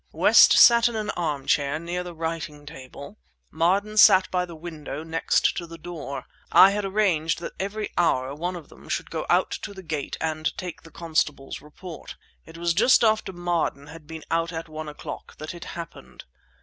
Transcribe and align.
West 0.13 0.53
sat 0.57 0.87
in 0.89 0.95
an 0.95 1.11
armchair 1.11 1.77
near 1.77 2.03
the 2.03 2.15
writing 2.15 2.65
table; 2.65 3.19
Marden 3.51 3.97
sat 3.97 4.31
by 4.31 4.45
the 4.45 4.55
window 4.55 5.03
next 5.03 5.55
to 5.57 5.67
the 5.67 5.77
door. 5.77 6.25
I 6.51 6.71
had 6.71 6.83
arranged 6.83 7.39
that 7.41 7.53
every 7.59 7.91
hour 7.99 8.33
one 8.33 8.55
of 8.55 8.69
them 8.69 8.89
should 8.89 9.11
go 9.11 9.27
out 9.29 9.51
to 9.61 9.75
the 9.75 9.83
gate 9.83 10.17
and 10.19 10.57
take 10.57 10.81
the 10.81 10.89
constable's 10.89 11.61
report. 11.61 12.15
It 12.47 12.57
was 12.57 12.73
just 12.73 13.03
after 13.03 13.31
Marden 13.31 13.85
had 13.93 14.07
been 14.07 14.23
out 14.31 14.51
at 14.51 14.67
one 14.67 14.89
o'clock 14.89 15.37
that 15.37 15.53
it 15.53 15.65
happened. 15.77 16.23